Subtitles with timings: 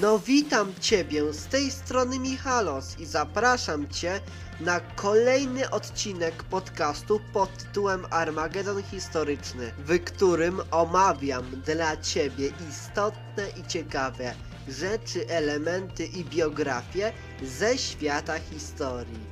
[0.00, 4.20] No witam Ciebie, z tej strony Michalos i zapraszam Cię
[4.60, 13.68] na kolejny odcinek podcastu pod tytułem Armagedon Historyczny, w którym omawiam dla Ciebie istotne i
[13.68, 14.34] ciekawe
[14.68, 19.26] rzeczy, elementy i biografie ze świata historii.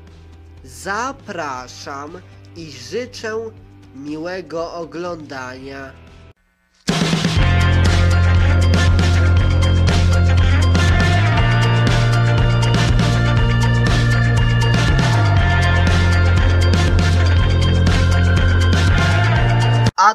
[0.64, 2.20] Zapraszam
[2.56, 3.50] i życzę
[3.94, 6.01] miłego oglądania.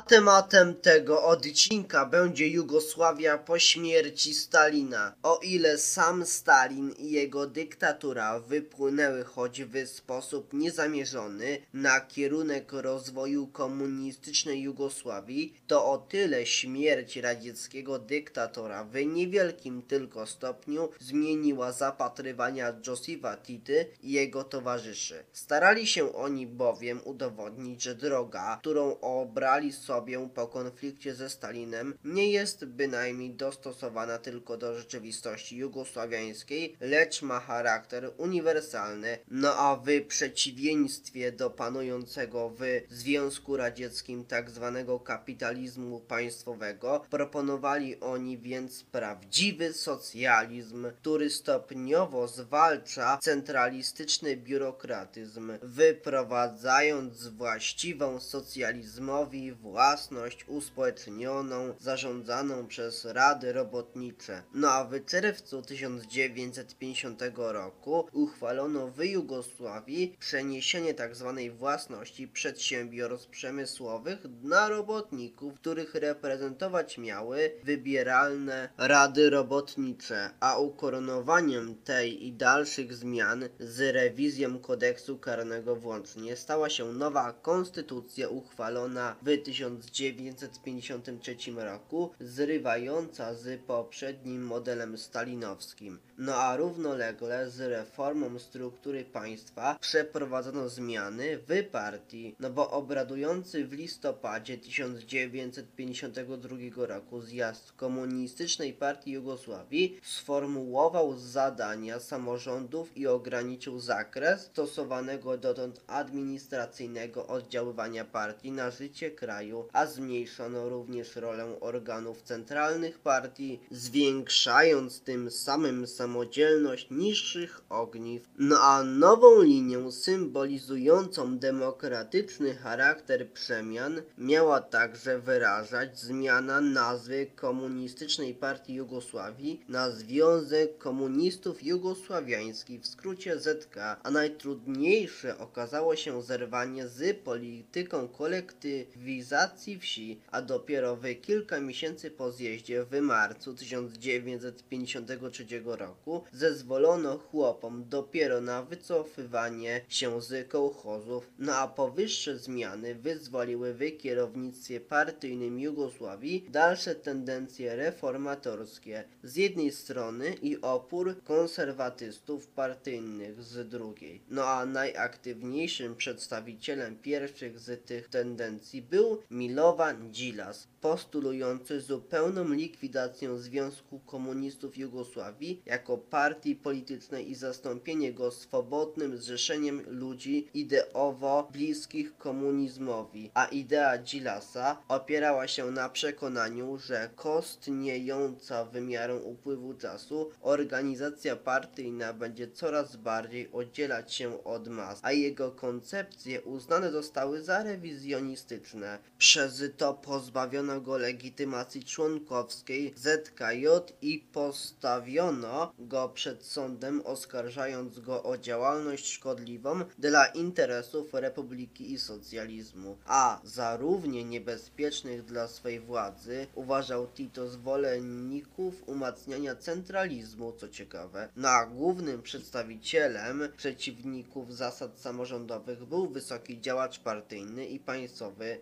[0.08, 5.14] Tematem tego odcinka będzie Jugosławia po śmierci Stalina.
[5.24, 13.48] O ile sam Stalin i jego dyktatura wypłynęły choć w sposób niezamierzony na kierunek rozwoju
[13.48, 23.38] komunistycznej Jugosławii, to o tyle śmierć radzieckiego dyktatora w niewielkim tylko stopniu zmieniła zapatrywania Josifa
[23.38, 25.24] Tity i jego towarzyszy.
[25.34, 29.97] Starali się oni bowiem udowodnić, że droga, którą obrali sobie
[30.34, 38.12] po konflikcie ze Stalinem, nie jest bynajmniej dostosowana tylko do rzeczywistości jugosławiańskiej, lecz ma charakter
[38.18, 45.00] uniwersalny, no a w przeciwieństwie do panującego w Związku Radzieckim tzw.
[45.04, 59.54] kapitalizmu państwowego, proponowali oni więc prawdziwy socjalizm, który stopniowo zwalcza centralistyczny biurokratyzm, wyprowadzając właściwą socjalizmowi
[59.88, 64.44] własność uspołecznioną, zarządzaną przez rady robotnicze.
[64.54, 71.40] No a w czerwcu 1950 roku uchwalono w Jugosławii przeniesienie tzw.
[71.58, 82.34] własności przedsiębiorstw przemysłowych na robotników, których reprezentować miały wybieralne rady robotnicze, a ukoronowaniem tej i
[82.34, 89.38] dalszych zmian z rewizją kodeksu karnego włącznie stała się nowa konstytucja uchwalona w
[89.86, 96.00] 1953 roku, zrywająca z poprzednim modelem stalinowskim.
[96.18, 103.74] No a równolegle z reformą struktury państwa przeprowadzono zmiany w partii, no bo obradujący w
[103.74, 115.82] listopadzie 1952 roku zjazd Komunistycznej Partii Jugosławii sformułował zadania samorządów i ograniczył zakres stosowanego dotąd
[115.88, 125.32] administracyjnego oddziaływania partii na życie kraju, a zmniejszono również rolę organów centralnych partii, zwiększając tym
[125.32, 128.30] samym samodzielność niższych ogniw.
[128.38, 138.74] No a nową linię symbolizującą demokratyczny charakter przemian miała także wyrażać zmiana nazwy Komunistycznej Partii
[138.74, 148.08] Jugosławii na Związek Komunistów Jugosławiański, w skrócie ZK, a najtrudniejsze okazało się zerwanie z polityką
[148.08, 157.90] kolektywizacji wsi, a dopiero w kilka miesięcy po zjeździe w marcu 1953 roku zezwolono chłopom
[157.90, 166.46] dopiero na wycofywanie się z kołchozów, no a powyższe zmiany wyzwoliły w kierownictwie partyjnym Jugosławii
[166.50, 174.22] dalsze tendencje reformatorskie z jednej strony i opór konserwatystów partyjnych z drugiej.
[174.30, 184.00] No a najaktywniejszym przedstawicielem pierwszych z tych tendencji był Milovan Dzilas, postulujący zupełną likwidację Związku
[184.00, 193.46] Komunistów Jugosławii jako partii politycznej i zastąpienie go swobodnym zrzeszeniem ludzi ideowo bliskich komunizmowi, a
[193.46, 202.96] idea Dzilasa opierała się na przekonaniu, że kostniejąca wymiarą upływu czasu organizacja partyjna będzie coraz
[202.96, 209.00] bardziej oddzielać się od mas, a jego koncepcje uznane zostały za rewizjonistyczne.
[209.28, 213.68] Przez to pozbawiono go legitymacji członkowskiej ZKJ
[214.02, 222.98] i postawiono go przed sądem, oskarżając go o działalność szkodliwą dla interesów republiki i socjalizmu,
[223.06, 231.30] a za równie niebezpiecznych dla swej władzy uważał Tito zwolenników umacniania centralizmu, co ciekawe.
[231.36, 238.60] Na głównym przedstawicielem przeciwników zasad samorządowych był wysoki działacz partyjny i państwowy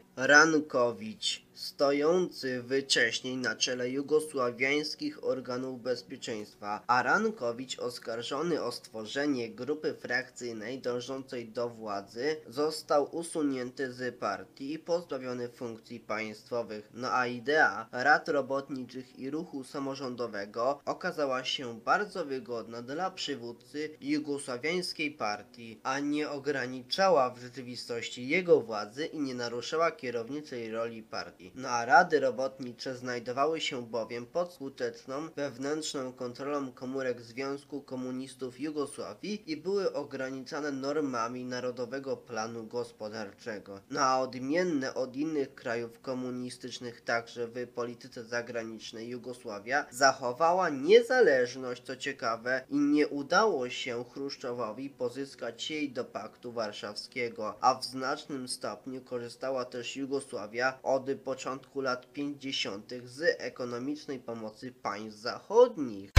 [0.56, 1.45] Rankowicz.
[1.56, 6.84] Stojący wcześniej na czele jugosławiańskich organów bezpieczeństwa.
[6.88, 15.50] Arankowicz, oskarżony o stworzenie grupy frakcyjnej dążącej do władzy, został usunięty z partii i pozbawiony
[15.50, 16.90] funkcji państwowych.
[16.94, 25.12] No a idea rad robotniczych i ruchu samorządowego okazała się bardzo wygodna dla przywódcy jugosławiańskiej
[25.12, 31.45] partii, a nie ograniczała w rzeczywistości jego władzy i nie naruszała kierowniczej roli partii.
[31.56, 39.52] No a rady robotnicze znajdowały się bowiem pod skuteczną wewnętrzną kontrolą komórek Związku Komunistów Jugosławii
[39.52, 43.80] i były ograniczane normami Narodowego Planu Gospodarczego.
[43.90, 51.96] No a odmienne od innych krajów komunistycznych także w polityce zagranicznej Jugosławia zachowała niezależność, co
[51.96, 59.02] ciekawe, i nie udało się Chruszczowowi pozyskać jej do Paktu Warszawskiego, a w znacznym stopniu
[59.02, 62.92] korzystała też Jugosławia od początku lat 50.
[63.06, 66.12] z ekonomicznej pomocy państw zachodnich.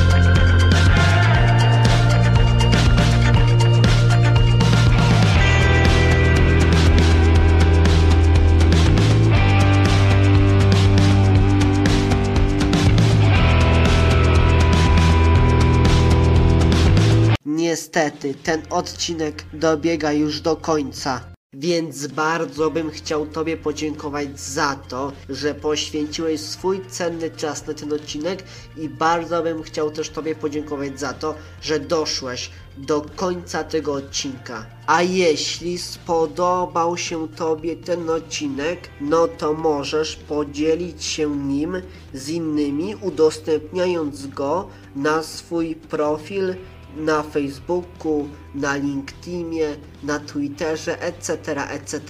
[17.44, 21.35] Niestety, ten odcinek dobiega już do końca.
[21.58, 27.92] Więc bardzo bym chciał Tobie podziękować za to, że poświęciłeś swój cenny czas na ten
[27.92, 28.44] odcinek
[28.76, 34.66] i bardzo bym chciał też Tobie podziękować za to, że doszłeś do końca tego odcinka.
[34.86, 41.82] A jeśli spodobał się Tobie ten odcinek, no to możesz podzielić się nim
[42.14, 46.54] z innymi, udostępniając go na swój profil
[46.96, 51.32] na Facebooku, na LinkedInie, na Twitterze, etc.,
[51.70, 52.00] etc.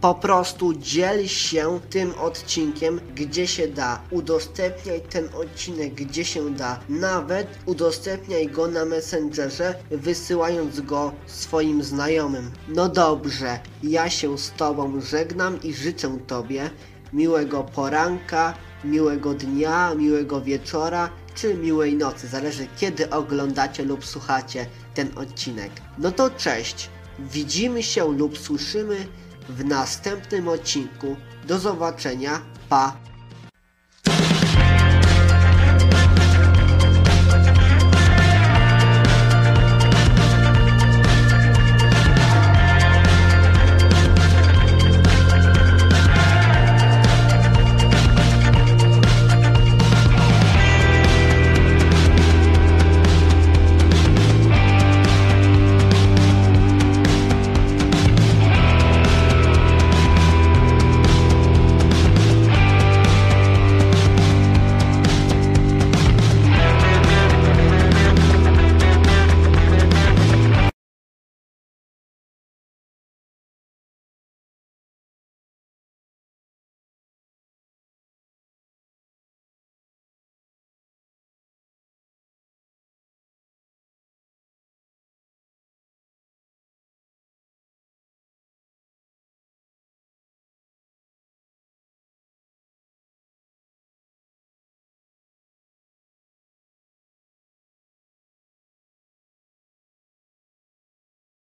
[0.00, 4.00] Po prostu dziel się tym odcinkiem, gdzie się da.
[4.10, 6.80] Udostępniaj ten odcinek, gdzie się da.
[6.88, 12.50] Nawet udostępniaj go na Messengerze, wysyłając go swoim znajomym.
[12.68, 16.70] No dobrze, ja się z Tobą żegnam i życzę Tobie
[17.12, 18.54] miłego poranka,
[18.84, 25.70] miłego dnia, miłego wieczora czy miłej nocy, zależy kiedy oglądacie lub słuchacie ten odcinek.
[25.98, 29.06] No to cześć, widzimy się lub słyszymy
[29.48, 31.16] w następnym odcinku.
[31.46, 32.96] Do zobaczenia, pa!